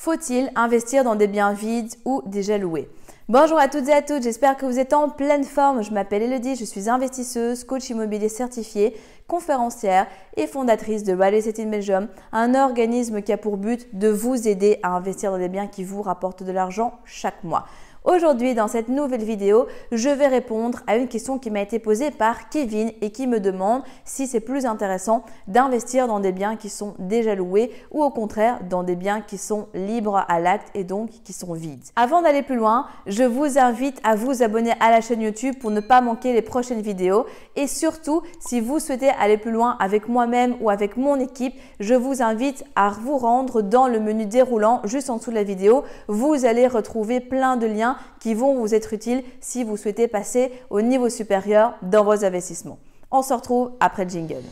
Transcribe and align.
Faut-il 0.00 0.52
investir 0.54 1.02
dans 1.02 1.16
des 1.16 1.26
biens 1.26 1.52
vides 1.52 1.92
ou 2.04 2.22
déjà 2.24 2.56
loués 2.56 2.88
Bonjour 3.28 3.58
à 3.58 3.66
toutes 3.66 3.88
et 3.88 3.92
à 3.92 4.00
tous, 4.00 4.22
j'espère 4.22 4.56
que 4.56 4.64
vous 4.64 4.78
êtes 4.78 4.92
en 4.92 5.08
pleine 5.08 5.42
forme. 5.42 5.82
Je 5.82 5.90
m'appelle 5.90 6.22
Elodie, 6.22 6.54
je 6.54 6.64
suis 6.64 6.88
investisseuse, 6.88 7.64
coach 7.64 7.90
immobilier 7.90 8.28
certifié, 8.28 8.96
conférencière 9.26 10.06
et 10.36 10.46
fondatrice 10.46 11.02
de 11.02 11.12
Real 11.12 11.34
Estate 11.34 11.58
in 11.58 11.66
Belgium, 11.66 12.06
un 12.30 12.54
organisme 12.54 13.22
qui 13.22 13.32
a 13.32 13.36
pour 13.36 13.56
but 13.56 13.88
de 13.92 14.06
vous 14.06 14.46
aider 14.46 14.78
à 14.84 14.90
investir 14.90 15.32
dans 15.32 15.38
des 15.38 15.48
biens 15.48 15.66
qui 15.66 15.82
vous 15.82 16.00
rapportent 16.00 16.44
de 16.44 16.52
l'argent 16.52 17.00
chaque 17.04 17.42
mois. 17.42 17.66
Aujourd'hui, 18.10 18.54
dans 18.54 18.68
cette 18.68 18.88
nouvelle 18.88 19.22
vidéo, 19.22 19.66
je 19.92 20.08
vais 20.08 20.28
répondre 20.28 20.80
à 20.86 20.96
une 20.96 21.08
question 21.08 21.38
qui 21.38 21.50
m'a 21.50 21.60
été 21.60 21.78
posée 21.78 22.10
par 22.10 22.48
Kevin 22.48 22.90
et 23.02 23.10
qui 23.10 23.26
me 23.26 23.38
demande 23.38 23.82
si 24.06 24.26
c'est 24.26 24.40
plus 24.40 24.64
intéressant 24.64 25.26
d'investir 25.46 26.08
dans 26.08 26.18
des 26.18 26.32
biens 26.32 26.56
qui 26.56 26.70
sont 26.70 26.94
déjà 26.98 27.34
loués 27.34 27.70
ou 27.90 28.02
au 28.02 28.08
contraire 28.08 28.60
dans 28.66 28.82
des 28.82 28.96
biens 28.96 29.20
qui 29.20 29.36
sont 29.36 29.68
libres 29.74 30.24
à 30.26 30.40
l'acte 30.40 30.68
et 30.74 30.84
donc 30.84 31.10
qui 31.22 31.34
sont 31.34 31.52
vides. 31.52 31.84
Avant 31.96 32.22
d'aller 32.22 32.42
plus 32.42 32.56
loin, 32.56 32.86
je 33.06 33.24
vous 33.24 33.58
invite 33.58 34.00
à 34.04 34.16
vous 34.16 34.42
abonner 34.42 34.72
à 34.80 34.90
la 34.90 35.02
chaîne 35.02 35.20
YouTube 35.20 35.56
pour 35.60 35.70
ne 35.70 35.80
pas 35.80 36.00
manquer 36.00 36.32
les 36.32 36.40
prochaines 36.40 36.80
vidéos 36.80 37.26
et 37.56 37.66
surtout, 37.66 38.22
si 38.40 38.62
vous 38.62 38.78
souhaitez 38.78 39.10
aller 39.20 39.36
plus 39.36 39.52
loin 39.52 39.76
avec 39.80 40.08
moi-même 40.08 40.56
ou 40.62 40.70
avec 40.70 40.96
mon 40.96 41.20
équipe, 41.20 41.52
je 41.78 41.92
vous 41.92 42.22
invite 42.22 42.64
à 42.74 42.88
vous 42.88 43.18
rendre 43.18 43.60
dans 43.60 43.86
le 43.86 44.00
menu 44.00 44.24
déroulant 44.24 44.80
juste 44.84 45.10
en 45.10 45.18
dessous 45.18 45.28
de 45.28 45.36
la 45.36 45.42
vidéo. 45.42 45.84
Vous 46.06 46.46
allez 46.46 46.66
retrouver 46.66 47.20
plein 47.20 47.58
de 47.58 47.66
liens 47.66 47.97
qui 48.20 48.34
vont 48.34 48.58
vous 48.58 48.74
être 48.74 48.92
utiles 48.92 49.22
si 49.40 49.64
vous 49.64 49.76
souhaitez 49.76 50.08
passer 50.08 50.52
au 50.70 50.80
niveau 50.80 51.08
supérieur 51.08 51.74
dans 51.82 52.04
vos 52.04 52.24
investissements. 52.24 52.78
On 53.10 53.22
se 53.22 53.32
retrouve 53.32 53.72
après 53.80 54.04
le 54.04 54.10
jingle. 54.10 54.44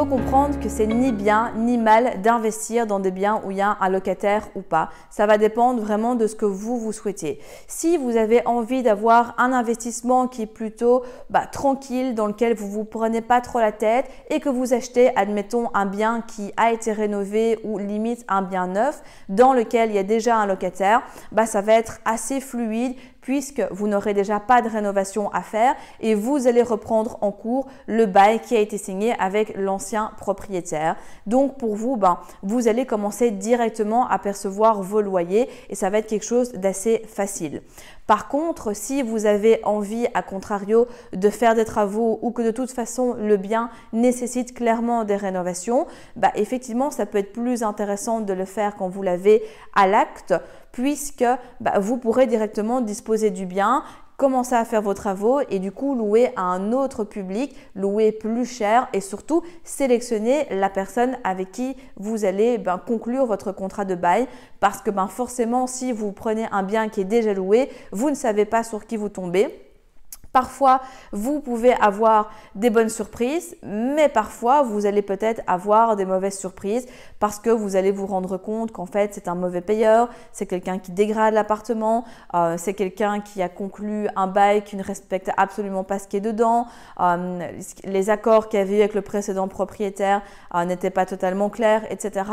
Faut 0.00 0.06
comprendre 0.06 0.58
que 0.58 0.70
c'est 0.70 0.86
ni 0.86 1.12
bien 1.12 1.52
ni 1.58 1.76
mal 1.76 2.22
d'investir 2.22 2.86
dans 2.86 3.00
des 3.00 3.10
biens 3.10 3.42
où 3.44 3.50
il 3.50 3.58
y 3.58 3.60
a 3.60 3.76
un 3.82 3.88
locataire 3.90 4.48
ou 4.54 4.62
pas. 4.62 4.88
Ça 5.10 5.26
va 5.26 5.36
dépendre 5.36 5.82
vraiment 5.82 6.14
de 6.14 6.26
ce 6.26 6.34
que 6.34 6.46
vous, 6.46 6.78
vous 6.78 6.92
souhaitez. 6.92 7.38
Si 7.68 7.98
vous 7.98 8.16
avez 8.16 8.40
envie 8.46 8.82
d'avoir 8.82 9.34
un 9.36 9.52
investissement 9.52 10.26
qui 10.26 10.40
est 10.40 10.46
plutôt 10.46 11.02
bah, 11.28 11.44
tranquille, 11.44 12.14
dans 12.14 12.28
lequel 12.28 12.54
vous 12.54 12.70
vous 12.70 12.84
prenez 12.84 13.20
pas 13.20 13.42
trop 13.42 13.58
la 13.58 13.72
tête 13.72 14.06
et 14.30 14.40
que 14.40 14.48
vous 14.48 14.72
achetez, 14.72 15.14
admettons, 15.16 15.68
un 15.74 15.84
bien 15.84 16.22
qui 16.22 16.50
a 16.56 16.72
été 16.72 16.92
rénové 16.92 17.58
ou 17.62 17.76
limite 17.76 18.24
un 18.26 18.40
bien 18.40 18.68
neuf 18.68 19.02
dans 19.28 19.52
lequel 19.52 19.90
il 19.90 19.96
y 19.96 19.98
a 19.98 20.02
déjà 20.02 20.38
un 20.38 20.46
locataire, 20.46 21.02
bah, 21.30 21.44
ça 21.44 21.60
va 21.60 21.74
être 21.74 22.00
assez 22.06 22.40
fluide 22.40 22.94
puisque 23.20 23.62
vous 23.70 23.88
n'aurez 23.88 24.14
déjà 24.14 24.40
pas 24.40 24.62
de 24.62 24.68
rénovation 24.68 25.30
à 25.32 25.42
faire 25.42 25.74
et 26.00 26.14
vous 26.14 26.46
allez 26.46 26.62
reprendre 26.62 27.18
en 27.20 27.32
cours 27.32 27.66
le 27.86 28.06
bail 28.06 28.40
qui 28.40 28.56
a 28.56 28.60
été 28.60 28.78
signé 28.78 29.14
avec 29.18 29.56
l'ancien 29.56 30.12
propriétaire. 30.18 30.96
Donc 31.26 31.58
pour 31.58 31.76
vous, 31.76 31.96
ben, 31.96 32.18
vous 32.42 32.68
allez 32.68 32.86
commencer 32.86 33.30
directement 33.30 34.08
à 34.08 34.18
percevoir 34.18 34.82
vos 34.82 35.00
loyers 35.00 35.48
et 35.68 35.74
ça 35.74 35.90
va 35.90 35.98
être 35.98 36.08
quelque 36.08 36.24
chose 36.24 36.52
d'assez 36.52 37.02
facile. 37.08 37.62
Par 38.10 38.26
contre, 38.26 38.74
si 38.74 39.02
vous 39.02 39.24
avez 39.24 39.60
envie, 39.64 40.08
à 40.14 40.22
contrario, 40.22 40.88
de 41.12 41.30
faire 41.30 41.54
des 41.54 41.64
travaux 41.64 42.18
ou 42.22 42.32
que 42.32 42.42
de 42.42 42.50
toute 42.50 42.72
façon 42.72 43.14
le 43.14 43.36
bien 43.36 43.70
nécessite 43.92 44.52
clairement 44.52 45.04
des 45.04 45.14
rénovations, 45.14 45.86
bah 46.16 46.32
effectivement, 46.34 46.90
ça 46.90 47.06
peut 47.06 47.18
être 47.18 47.32
plus 47.32 47.62
intéressant 47.62 48.20
de 48.20 48.32
le 48.32 48.46
faire 48.46 48.74
quand 48.74 48.88
vous 48.88 49.02
l'avez 49.02 49.44
à 49.76 49.86
l'acte, 49.86 50.34
puisque 50.72 51.24
bah, 51.60 51.78
vous 51.78 51.96
pourrez 51.98 52.26
directement 52.26 52.80
disposer 52.80 53.30
du 53.30 53.46
bien 53.46 53.82
commencer 54.20 54.54
à 54.54 54.66
faire 54.66 54.82
vos 54.82 54.92
travaux 54.92 55.40
et 55.48 55.58
du 55.60 55.72
coup 55.72 55.94
louer 55.94 56.30
à 56.36 56.42
un 56.42 56.72
autre 56.72 57.04
public, 57.04 57.56
louer 57.74 58.12
plus 58.12 58.44
cher 58.44 58.86
et 58.92 59.00
surtout 59.00 59.42
sélectionner 59.64 60.46
la 60.50 60.68
personne 60.68 61.16
avec 61.24 61.52
qui 61.52 61.74
vous 61.96 62.26
allez 62.26 62.58
ben, 62.58 62.76
conclure 62.76 63.24
votre 63.24 63.50
contrat 63.50 63.86
de 63.86 63.94
bail 63.94 64.26
parce 64.60 64.82
que 64.82 64.90
ben, 64.90 65.08
forcément 65.08 65.66
si 65.66 65.90
vous 65.90 66.12
prenez 66.12 66.46
un 66.52 66.62
bien 66.62 66.90
qui 66.90 67.00
est 67.00 67.04
déjà 67.04 67.32
loué, 67.32 67.70
vous 67.92 68.10
ne 68.10 68.14
savez 68.14 68.44
pas 68.44 68.62
sur 68.62 68.84
qui 68.84 68.98
vous 68.98 69.08
tombez. 69.08 69.69
Parfois, 70.32 70.80
vous 71.12 71.40
pouvez 71.40 71.72
avoir 71.72 72.30
des 72.54 72.70
bonnes 72.70 72.88
surprises, 72.88 73.56
mais 73.64 74.08
parfois, 74.08 74.62
vous 74.62 74.86
allez 74.86 75.02
peut-être 75.02 75.42
avoir 75.48 75.96
des 75.96 76.04
mauvaises 76.04 76.38
surprises 76.38 76.86
parce 77.18 77.40
que 77.40 77.50
vous 77.50 77.74
allez 77.74 77.90
vous 77.90 78.06
rendre 78.06 78.36
compte 78.36 78.70
qu'en 78.70 78.86
fait, 78.86 79.12
c'est 79.12 79.26
un 79.26 79.34
mauvais 79.34 79.60
payeur, 79.60 80.08
c'est 80.32 80.46
quelqu'un 80.46 80.78
qui 80.78 80.92
dégrade 80.92 81.34
l'appartement, 81.34 82.04
euh, 82.34 82.54
c'est 82.58 82.74
quelqu'un 82.74 83.20
qui 83.20 83.42
a 83.42 83.48
conclu 83.48 84.08
un 84.14 84.28
bail 84.28 84.62
qui 84.62 84.76
ne 84.76 84.84
respecte 84.84 85.30
absolument 85.36 85.82
pas 85.82 85.98
ce 85.98 86.06
qui 86.06 86.18
est 86.18 86.20
dedans, 86.20 86.66
euh, 87.00 87.40
les 87.84 88.08
accords 88.08 88.48
qu'il 88.48 88.60
y 88.60 88.62
avait 88.62 88.76
eu 88.76 88.80
avec 88.80 88.94
le 88.94 89.02
précédent 89.02 89.48
propriétaire 89.48 90.22
euh, 90.54 90.64
n'étaient 90.64 90.90
pas 90.90 91.06
totalement 91.06 91.50
clairs, 91.50 91.82
etc. 91.90 92.24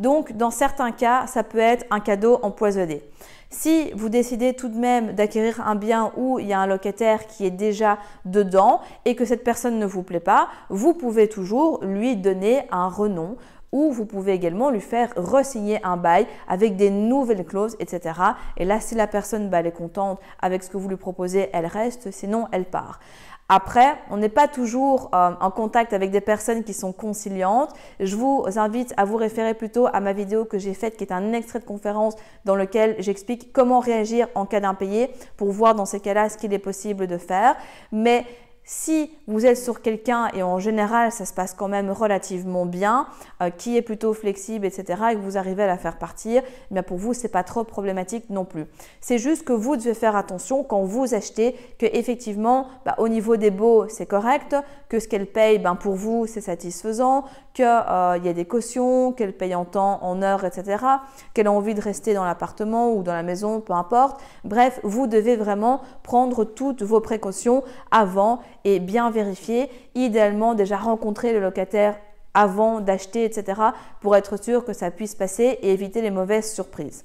Donc, 0.00 0.32
dans 0.32 0.50
certains 0.50 0.90
cas, 0.90 1.28
ça 1.28 1.44
peut 1.44 1.58
être 1.58 1.86
un 1.90 2.00
cadeau 2.00 2.40
empoisonné. 2.42 3.02
Si 3.56 3.92
vous 3.92 4.08
décidez 4.08 4.54
tout 4.54 4.68
de 4.68 4.76
même 4.76 5.12
d'acquérir 5.12 5.60
un 5.64 5.76
bien 5.76 6.12
où 6.16 6.40
il 6.40 6.46
y 6.46 6.52
a 6.52 6.58
un 6.58 6.66
locataire 6.66 7.28
qui 7.28 7.43
déjà 7.50 7.98
dedans 8.24 8.80
et 9.04 9.14
que 9.14 9.24
cette 9.24 9.44
personne 9.44 9.78
ne 9.78 9.86
vous 9.86 10.02
plaît 10.02 10.20
pas, 10.20 10.48
vous 10.68 10.94
pouvez 10.94 11.28
toujours 11.28 11.80
lui 11.82 12.16
donner 12.16 12.62
un 12.70 12.88
renom 12.88 13.36
ou 13.74 13.90
vous 13.90 14.06
pouvez 14.06 14.32
également 14.32 14.70
lui 14.70 14.80
faire 14.80 15.12
resigner 15.16 15.84
un 15.84 15.96
bail 15.96 16.26
avec 16.46 16.76
des 16.76 16.90
nouvelles 16.90 17.44
clauses, 17.44 17.76
etc. 17.80 18.20
Et 18.56 18.64
là, 18.64 18.78
si 18.78 18.94
la 18.94 19.08
personne 19.08 19.50
bah, 19.50 19.60
est 19.60 19.72
contente 19.72 20.20
avec 20.40 20.62
ce 20.62 20.70
que 20.70 20.76
vous 20.76 20.88
lui 20.88 20.96
proposez, 20.96 21.50
elle 21.52 21.66
reste, 21.66 22.12
sinon 22.12 22.46
elle 22.52 22.66
part. 22.66 23.00
Après, 23.48 23.98
on 24.10 24.16
n'est 24.16 24.30
pas 24.30 24.48
toujours 24.48 25.10
euh, 25.14 25.32
en 25.38 25.50
contact 25.50 25.92
avec 25.92 26.10
des 26.10 26.22
personnes 26.22 26.64
qui 26.64 26.72
sont 26.72 26.92
conciliantes. 26.92 27.70
Je 28.00 28.16
vous 28.16 28.44
invite 28.56 28.94
à 28.96 29.04
vous 29.04 29.16
référer 29.16 29.52
plutôt 29.52 29.86
à 29.92 30.00
ma 30.00 30.14
vidéo 30.14 30.46
que 30.46 30.58
j'ai 30.58 30.72
faite 30.72 30.96
qui 30.96 31.04
est 31.04 31.12
un 31.12 31.32
extrait 31.34 31.58
de 31.58 31.64
conférence 31.64 32.14
dans 32.46 32.56
lequel 32.56 32.96
j'explique 33.00 33.52
comment 33.52 33.80
réagir 33.80 34.28
en 34.34 34.46
cas 34.46 34.60
d'impayé 34.60 35.10
pour 35.36 35.50
voir 35.50 35.74
dans 35.74 35.84
ces 35.84 36.00
cas-là 36.00 36.30
ce 36.30 36.38
qu'il 36.38 36.54
est 36.54 36.58
possible 36.58 37.06
de 37.06 37.18
faire. 37.18 37.54
Mais 37.92 38.24
si 38.64 39.10
vous 39.26 39.44
êtes 39.44 39.58
sur 39.58 39.82
quelqu'un 39.82 40.28
et 40.34 40.42
en 40.42 40.58
général 40.58 41.12
ça 41.12 41.26
se 41.26 41.34
passe 41.34 41.54
quand 41.54 41.68
même 41.68 41.90
relativement 41.90 42.64
bien, 42.64 43.06
euh, 43.42 43.50
qui 43.50 43.76
est 43.76 43.82
plutôt 43.82 44.14
flexible, 44.14 44.64
etc., 44.64 45.02
et 45.12 45.14
que 45.14 45.20
vous 45.20 45.36
arrivez 45.36 45.62
à 45.62 45.66
la 45.66 45.76
faire 45.76 45.98
partir, 45.98 46.42
eh 46.74 46.82
pour 46.82 46.96
vous 46.96 47.12
c'est 47.12 47.28
pas 47.28 47.42
trop 47.42 47.64
problématique 47.64 48.30
non 48.30 48.44
plus. 48.44 48.66
C'est 49.00 49.18
juste 49.18 49.44
que 49.44 49.52
vous 49.52 49.76
devez 49.76 49.94
faire 49.94 50.16
attention 50.16 50.64
quand 50.64 50.82
vous 50.82 51.14
achetez 51.14 51.54
que 51.78 51.86
effectivement 51.86 52.68
bah, 52.86 52.94
au 52.98 53.08
niveau 53.08 53.36
des 53.36 53.50
baux 53.50 53.86
c'est 53.88 54.06
correct, 54.06 54.56
que 54.88 54.98
ce 54.98 55.08
qu'elle 55.08 55.26
paye 55.26 55.58
ben, 55.58 55.76
pour 55.76 55.94
vous 55.94 56.26
c'est 56.26 56.40
satisfaisant, 56.40 57.24
qu'il 57.52 57.64
euh, 57.64 58.18
y 58.22 58.28
a 58.28 58.32
des 58.32 58.44
cautions, 58.46 59.12
qu'elle 59.12 59.32
paye 59.32 59.54
en 59.54 59.64
temps, 59.64 60.02
en 60.02 60.22
heures, 60.22 60.44
etc., 60.44 60.84
qu'elle 61.34 61.46
a 61.46 61.52
envie 61.52 61.74
de 61.74 61.80
rester 61.80 62.14
dans 62.14 62.24
l'appartement 62.24 62.92
ou 62.92 63.02
dans 63.02 63.12
la 63.12 63.22
maison, 63.22 63.60
peu 63.60 63.74
importe. 63.74 64.20
Bref, 64.44 64.80
vous 64.82 65.06
devez 65.06 65.36
vraiment 65.36 65.80
prendre 66.02 66.44
toutes 66.44 66.82
vos 66.82 67.00
précautions 67.00 67.62
avant 67.90 68.40
et 68.64 68.80
bien 68.80 69.10
vérifier. 69.10 69.70
Idéalement, 69.94 70.54
déjà 70.54 70.76
rencontrer 70.76 71.32
le 71.32 71.40
locataire 71.40 71.96
avant 72.34 72.80
d'acheter, 72.80 73.24
etc., 73.24 73.60
pour 74.00 74.16
être 74.16 74.42
sûr 74.42 74.64
que 74.64 74.72
ça 74.72 74.90
puisse 74.90 75.14
passer 75.14 75.58
et 75.62 75.72
éviter 75.72 76.02
les 76.02 76.10
mauvaises 76.10 76.52
surprises. 76.52 77.04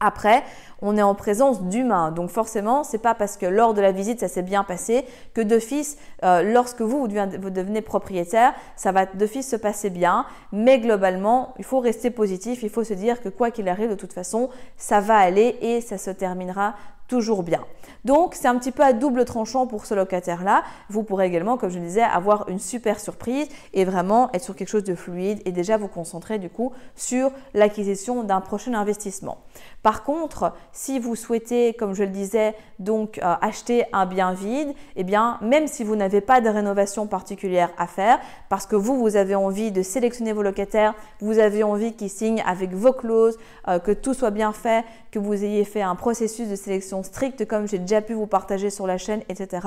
Après, 0.00 0.44
on 0.80 0.96
est 0.96 1.02
en 1.02 1.16
présence 1.16 1.62
d'humains. 1.64 2.12
Donc 2.12 2.30
forcément, 2.30 2.84
c'est 2.84 2.98
pas 2.98 3.14
parce 3.14 3.36
que 3.36 3.46
lors 3.46 3.74
de 3.74 3.80
la 3.80 3.90
visite 3.90 4.20
ça 4.20 4.28
s'est 4.28 4.42
bien 4.42 4.62
passé 4.62 5.04
que 5.34 5.40
d'office, 5.40 5.98
euh, 6.22 6.42
lorsque 6.42 6.82
vous, 6.82 7.00
vous 7.00 7.50
devenez 7.50 7.82
propriétaire, 7.82 8.54
ça 8.76 8.92
va 8.92 9.06
d'office 9.06 9.50
se 9.50 9.56
passer 9.56 9.90
bien. 9.90 10.24
Mais 10.52 10.78
globalement, 10.78 11.52
il 11.58 11.64
faut 11.64 11.80
rester 11.80 12.10
positif. 12.10 12.62
Il 12.62 12.70
faut 12.70 12.84
se 12.84 12.94
dire 12.94 13.20
que 13.20 13.28
quoi 13.28 13.50
qu'il 13.50 13.68
arrive, 13.68 13.90
de 13.90 13.96
toute 13.96 14.12
façon, 14.12 14.50
ça 14.76 15.00
va 15.00 15.16
aller 15.16 15.58
et 15.60 15.80
ça 15.80 15.98
se 15.98 16.10
terminera 16.10 16.74
toujours 17.08 17.42
bien. 17.42 17.64
Donc 18.04 18.34
c'est 18.34 18.46
un 18.46 18.56
petit 18.56 18.70
peu 18.70 18.84
à 18.84 18.92
double 18.92 19.24
tranchant 19.24 19.66
pour 19.66 19.86
ce 19.86 19.94
locataire-là. 19.94 20.62
Vous 20.88 21.02
pourrez 21.02 21.26
également, 21.26 21.56
comme 21.56 21.70
je 21.70 21.78
disais, 21.78 22.02
avoir 22.02 22.48
une 22.48 22.58
super 22.58 23.00
surprise 23.00 23.48
et 23.72 23.84
vraiment 23.84 24.30
être 24.32 24.44
sur 24.44 24.54
quelque 24.54 24.68
chose 24.68 24.84
de 24.84 24.94
fluide 24.94 25.40
et 25.44 25.52
déjà 25.52 25.76
vous 25.76 25.88
concentrer 25.88 26.38
du 26.38 26.48
coup 26.48 26.72
sur 26.94 27.32
l'acquisition 27.54 28.22
d'un 28.22 28.40
prochain 28.40 28.74
investissement. 28.74 29.38
Par 29.82 30.04
contre, 30.04 30.52
si 30.72 30.98
vous 30.98 31.16
souhaitez, 31.16 31.74
comme 31.74 31.94
je 31.94 32.04
le 32.04 32.10
disais, 32.10 32.54
donc 32.78 33.18
euh, 33.18 33.34
acheter 33.40 33.84
un 33.92 34.06
bien 34.06 34.32
vide, 34.32 34.72
eh 34.96 35.04
bien 35.04 35.38
même 35.40 35.66
si 35.66 35.82
vous 35.82 35.96
n'avez 35.96 36.20
pas 36.20 36.40
de 36.40 36.48
rénovation 36.48 37.06
particulière 37.06 37.70
à 37.78 37.86
faire, 37.86 38.18
parce 38.48 38.66
que 38.66 38.76
vous, 38.76 38.96
vous 38.98 39.16
avez 39.16 39.34
envie 39.34 39.72
de 39.72 39.82
sélectionner 39.82 40.32
vos 40.32 40.42
locataires, 40.42 40.94
vous 41.20 41.38
avez 41.38 41.62
envie 41.62 41.94
qu'ils 41.94 42.10
signent 42.10 42.42
avec 42.46 42.72
vos 42.72 42.92
clauses, 42.92 43.38
euh, 43.66 43.78
que 43.78 43.92
tout 43.92 44.14
soit 44.14 44.30
bien 44.30 44.52
fait, 44.52 44.84
que 45.10 45.18
vous 45.18 45.44
ayez 45.44 45.64
fait 45.64 45.82
un 45.82 45.94
processus 45.94 46.48
de 46.48 46.56
sélection 46.56 46.97
strictes 47.02 47.46
comme 47.46 47.66
j'ai 47.66 47.78
déjà 47.78 48.00
pu 48.00 48.14
vous 48.14 48.26
partager 48.26 48.70
sur 48.70 48.86
la 48.86 48.98
chaîne, 48.98 49.22
etc. 49.28 49.66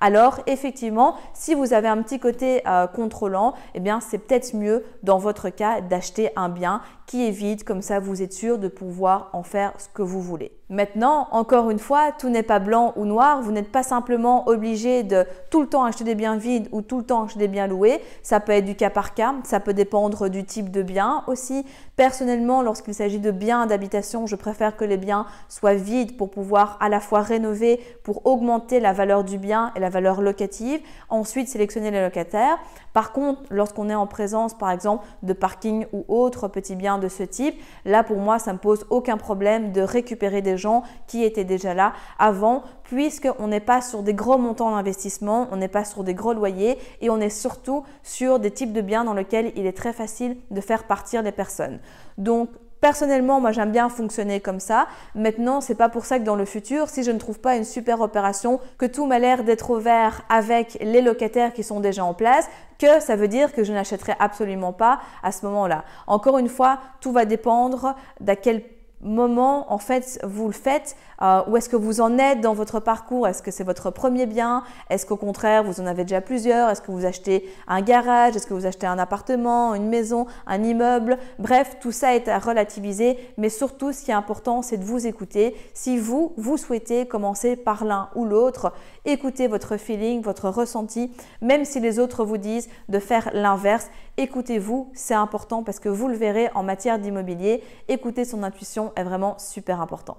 Alors 0.00 0.40
effectivement, 0.46 1.14
si 1.34 1.54
vous 1.54 1.72
avez 1.72 1.88
un 1.88 2.02
petit 2.02 2.18
côté 2.18 2.62
euh, 2.66 2.86
contrôlant, 2.86 3.54
eh 3.74 3.80
bien 3.80 4.00
c'est 4.00 4.18
peut-être 4.18 4.54
mieux 4.54 4.84
dans 5.02 5.18
votre 5.18 5.48
cas 5.50 5.80
d'acheter 5.80 6.30
un 6.36 6.48
bien 6.48 6.82
qui 7.06 7.26
est 7.26 7.32
vide, 7.32 7.64
comme 7.64 7.82
ça 7.82 7.98
vous 7.98 8.22
êtes 8.22 8.32
sûr 8.32 8.58
de 8.58 8.68
pouvoir 8.68 9.30
en 9.32 9.42
faire 9.42 9.72
ce 9.78 9.88
que 9.88 10.02
vous 10.02 10.22
voulez. 10.22 10.52
Maintenant, 10.70 11.26
encore 11.32 11.68
une 11.70 11.80
fois, 11.80 12.12
tout 12.16 12.28
n'est 12.28 12.44
pas 12.44 12.60
blanc 12.60 12.92
ou 12.94 13.04
noir. 13.04 13.42
Vous 13.42 13.50
n'êtes 13.50 13.72
pas 13.72 13.82
simplement 13.82 14.48
obligé 14.48 15.02
de 15.02 15.26
tout 15.50 15.62
le 15.62 15.66
temps 15.66 15.82
acheter 15.82 16.04
des 16.04 16.14
biens 16.14 16.36
vides 16.36 16.68
ou 16.70 16.80
tout 16.80 16.98
le 16.98 17.04
temps 17.04 17.24
acheter 17.24 17.40
des 17.40 17.48
biens 17.48 17.66
loués. 17.66 18.00
Ça 18.22 18.38
peut 18.38 18.52
être 18.52 18.64
du 18.64 18.76
cas 18.76 18.88
par 18.88 19.14
cas, 19.14 19.34
ça 19.42 19.58
peut 19.58 19.74
dépendre 19.74 20.28
du 20.28 20.44
type 20.44 20.70
de 20.70 20.82
bien 20.82 21.24
aussi. 21.26 21.66
Personnellement, 21.96 22.62
lorsqu'il 22.62 22.94
s'agit 22.94 23.18
de 23.18 23.32
biens 23.32 23.66
d'habitation, 23.66 24.28
je 24.28 24.36
préfère 24.36 24.76
que 24.76 24.84
les 24.84 24.96
biens 24.96 25.26
soient 25.48 25.74
vides 25.74 26.16
pour 26.16 26.30
pouvoir 26.30 26.69
à 26.80 26.88
la 26.88 27.00
fois 27.00 27.22
rénover, 27.22 27.80
pour 28.02 28.26
augmenter 28.26 28.80
la 28.80 28.92
valeur 28.92 29.24
du 29.24 29.38
bien 29.38 29.72
et 29.76 29.80
la 29.80 29.88
valeur 29.88 30.20
locative. 30.20 30.80
Ensuite, 31.08 31.48
sélectionner 31.48 31.90
les 31.90 32.02
locataires. 32.02 32.58
Par 32.92 33.12
contre, 33.12 33.42
lorsqu'on 33.50 33.88
est 33.88 33.94
en 33.94 34.06
présence, 34.06 34.54
par 34.54 34.70
exemple, 34.70 35.04
de 35.22 35.32
parking 35.32 35.86
ou 35.92 36.04
autres 36.08 36.48
petits 36.48 36.76
biens 36.76 36.98
de 36.98 37.08
ce 37.08 37.22
type, 37.22 37.54
là 37.84 38.02
pour 38.02 38.18
moi, 38.18 38.38
ça 38.38 38.50
ne 38.50 38.56
me 38.56 38.60
pose 38.60 38.86
aucun 38.90 39.16
problème 39.16 39.72
de 39.72 39.80
récupérer 39.80 40.42
des 40.42 40.56
gens 40.56 40.82
qui 41.06 41.24
étaient 41.24 41.44
déjà 41.44 41.74
là 41.74 41.92
avant, 42.18 42.62
puisqu'on 42.84 43.48
n'est 43.48 43.60
pas 43.60 43.80
sur 43.80 44.02
des 44.02 44.14
gros 44.14 44.38
montants 44.38 44.70
d'investissement, 44.70 45.48
on 45.52 45.56
n'est 45.56 45.68
pas 45.68 45.84
sur 45.84 46.04
des 46.04 46.14
gros 46.14 46.32
loyers 46.32 46.78
et 47.00 47.10
on 47.10 47.20
est 47.20 47.30
surtout 47.30 47.84
sur 48.02 48.40
des 48.40 48.50
types 48.50 48.72
de 48.72 48.80
biens 48.80 49.04
dans 49.04 49.14
lesquels 49.14 49.52
il 49.56 49.66
est 49.66 49.76
très 49.76 49.92
facile 49.92 50.36
de 50.50 50.60
faire 50.60 50.84
partir 50.84 51.22
des 51.22 51.32
personnes. 51.32 51.78
Donc, 52.18 52.48
Personnellement, 52.80 53.40
moi 53.40 53.52
j'aime 53.52 53.72
bien 53.72 53.88
fonctionner 53.88 54.40
comme 54.40 54.60
ça. 54.60 54.86
Maintenant, 55.14 55.60
c'est 55.60 55.74
pas 55.74 55.88
pour 55.88 56.06
ça 56.06 56.18
que 56.18 56.24
dans 56.24 56.36
le 56.36 56.46
futur, 56.46 56.88
si 56.88 57.02
je 57.02 57.10
ne 57.10 57.18
trouve 57.18 57.38
pas 57.38 57.56
une 57.56 57.64
super 57.64 58.00
opération, 58.00 58.58
que 58.78 58.86
tout 58.86 59.06
m'a 59.06 59.18
l'air 59.18 59.44
d'être 59.44 59.70
ouvert 59.70 60.22
avec 60.30 60.78
les 60.80 61.02
locataires 61.02 61.52
qui 61.52 61.62
sont 61.62 61.80
déjà 61.80 62.04
en 62.04 62.14
place, 62.14 62.48
que 62.78 63.00
ça 63.00 63.16
veut 63.16 63.28
dire 63.28 63.52
que 63.52 63.64
je 63.64 63.72
n'achèterai 63.72 64.14
absolument 64.18 64.72
pas 64.72 65.00
à 65.22 65.32
ce 65.32 65.44
moment-là. 65.46 65.84
Encore 66.06 66.38
une 66.38 66.48
fois, 66.48 66.78
tout 67.00 67.12
va 67.12 67.26
dépendre 67.26 67.94
d'à 68.20 68.36
quel 68.36 68.62
moment 69.02 69.72
en 69.72 69.78
fait 69.78 70.18
vous 70.22 70.46
le 70.46 70.52
faites. 70.52 70.96
Euh, 71.22 71.42
Où 71.48 71.56
est-ce 71.56 71.68
que 71.68 71.76
vous 71.76 72.00
en 72.00 72.18
êtes 72.18 72.40
dans 72.40 72.54
votre 72.54 72.80
parcours? 72.80 73.28
Est-ce 73.28 73.42
que 73.42 73.50
c'est 73.50 73.64
votre 73.64 73.90
premier 73.90 74.26
bien? 74.26 74.62
Est-ce 74.88 75.04
qu'au 75.06 75.16
contraire 75.16 75.64
vous 75.64 75.80
en 75.80 75.86
avez 75.86 76.04
déjà 76.04 76.20
plusieurs? 76.20 76.70
Est-ce 76.70 76.80
que 76.80 76.90
vous 76.90 77.04
achetez 77.04 77.48
un 77.68 77.82
garage? 77.82 78.36
Est-ce 78.36 78.46
que 78.46 78.54
vous 78.54 78.66
achetez 78.66 78.86
un 78.86 78.98
appartement, 78.98 79.74
une 79.74 79.88
maison, 79.88 80.26
un 80.46 80.62
immeuble? 80.62 81.18
Bref, 81.38 81.76
tout 81.80 81.92
ça 81.92 82.14
est 82.14 82.28
à 82.28 82.38
relativiser, 82.38 83.18
mais 83.36 83.48
surtout 83.48 83.92
ce 83.92 84.02
qui 84.02 84.10
est 84.10 84.14
important 84.14 84.62
c'est 84.62 84.78
de 84.78 84.84
vous 84.84 85.06
écouter. 85.06 85.56
Si 85.74 85.98
vous, 85.98 86.32
vous 86.36 86.56
souhaitez 86.56 87.06
commencer 87.06 87.56
par 87.56 87.84
l'un 87.84 88.08
ou 88.14 88.24
l'autre, 88.24 88.72
écoutez 89.04 89.46
votre 89.46 89.76
feeling, 89.76 90.22
votre 90.22 90.48
ressenti, 90.48 91.12
même 91.40 91.64
si 91.64 91.80
les 91.80 91.98
autres 91.98 92.24
vous 92.24 92.38
disent 92.38 92.68
de 92.88 92.98
faire 92.98 93.30
l'inverse, 93.32 93.90
écoutez-vous, 94.16 94.90
c'est 94.92 95.14
important 95.14 95.62
parce 95.62 95.78
que 95.78 95.88
vous 95.88 96.08
le 96.08 96.16
verrez 96.16 96.50
en 96.54 96.62
matière 96.62 96.98
d'immobilier, 96.98 97.62
écouter 97.88 98.24
son 98.24 98.42
intuition 98.42 98.89
est 98.96 99.04
vraiment 99.04 99.38
super 99.38 99.80
important. 99.80 100.18